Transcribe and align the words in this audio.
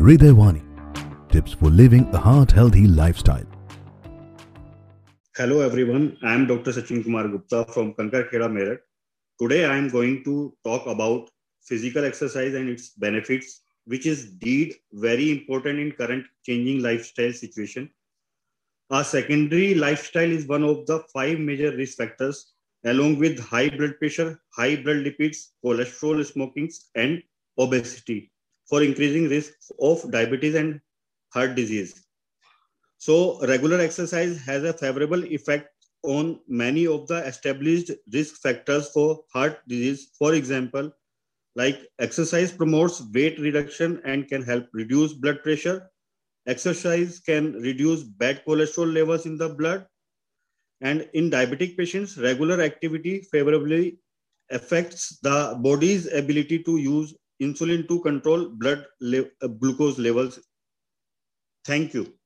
Hridayawani. 0.00 0.62
Tips 1.30 1.52
for 1.52 1.68
living 1.68 2.06
a 2.14 2.16
heart 2.16 2.52
healthy 2.52 2.86
lifestyle. 2.86 3.44
Hello 5.36 5.60
everyone, 5.60 6.16
I 6.22 6.32
am 6.32 6.46
Dr. 6.46 6.70
Sachin 6.72 7.04
Kumar 7.04 7.28
Gupta 7.28 7.66
from 7.70 7.92
Kankar 7.92 8.30
Kheda 8.30 8.48
Meerut. 8.48 8.78
Today 9.38 9.66
I 9.66 9.76
am 9.76 9.90
going 9.90 10.24
to 10.24 10.56
talk 10.64 10.86
about 10.86 11.28
physical 11.60 12.02
exercise 12.02 12.54
and 12.54 12.70
its 12.70 12.88
benefits, 12.88 13.60
which 13.84 14.06
is 14.06 14.30
indeed 14.30 14.76
very 14.94 15.30
important 15.32 15.78
in 15.78 15.92
current 15.92 16.24
changing 16.46 16.82
lifestyle 16.82 17.34
situation. 17.34 17.90
Our 18.88 19.04
sedentary 19.04 19.74
lifestyle 19.74 20.32
is 20.32 20.46
one 20.46 20.64
of 20.64 20.86
the 20.86 21.00
five 21.12 21.38
major 21.38 21.76
risk 21.76 21.98
factors, 21.98 22.54
along 22.86 23.18
with 23.18 23.38
high 23.38 23.68
blood 23.68 23.98
pressure, 23.98 24.40
high 24.56 24.76
blood 24.76 25.04
lipids, 25.04 25.48
cholesterol, 25.62 26.24
smoking, 26.24 26.70
and 26.94 27.22
obesity 27.58 28.32
for 28.70 28.82
increasing 28.82 29.28
risk 29.28 29.52
of 29.80 30.10
diabetes 30.12 30.54
and 30.54 30.80
heart 31.34 31.56
disease. 31.56 32.06
So 32.98 33.44
regular 33.46 33.80
exercise 33.80 34.38
has 34.44 34.64
a 34.64 34.72
favorable 34.72 35.24
effect 35.24 35.68
on 36.04 36.40
many 36.48 36.86
of 36.86 37.08
the 37.08 37.26
established 37.26 37.90
risk 38.12 38.40
factors 38.40 38.90
for 38.90 39.24
heart 39.32 39.58
disease. 39.68 40.10
For 40.18 40.34
example, 40.34 40.92
like 41.56 41.80
exercise 41.98 42.52
promotes 42.52 43.02
weight 43.14 43.38
reduction 43.40 44.00
and 44.04 44.28
can 44.28 44.42
help 44.42 44.66
reduce 44.72 45.14
blood 45.14 45.42
pressure. 45.42 45.90
Exercise 46.46 47.20
can 47.20 47.54
reduce 47.54 48.04
bad 48.04 48.44
cholesterol 48.46 48.92
levels 48.94 49.26
in 49.26 49.36
the 49.36 49.48
blood. 49.48 49.86
And 50.80 51.08
in 51.14 51.30
diabetic 51.30 51.76
patients, 51.76 52.18
regular 52.18 52.60
activity 52.62 53.26
favorably 53.32 53.98
affects 54.50 55.18
the 55.22 55.56
body's 55.60 56.12
ability 56.12 56.62
to 56.64 56.76
use 56.78 57.14
insulin 57.40 57.86
to 57.88 58.00
control 58.00 58.48
blood 58.50 58.86
le- 59.00 59.30
uh, 59.42 59.48
glucose 59.48 59.98
levels. 59.98 60.40
Thank 61.64 61.94
you. 61.94 62.19